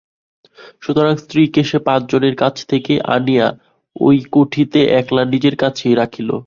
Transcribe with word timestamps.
সুতরাং 0.81 1.15
স্ত্রীকে 1.17 1.61
সে 1.63 1.77
পাঁচজনের 1.87 2.35
কাছ 2.35 2.55
থেকে 2.67 2.93
আনিয়া 3.15 3.47
এই 3.95 4.19
কুঠিতে 4.31 4.79
একলা 4.99 5.23
নিজের 5.25 5.55
কাছেই 5.55 5.95
রাখিল। 5.95 6.29